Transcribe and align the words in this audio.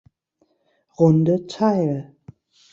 Runde 0.97 1.45
teil. 1.45 2.15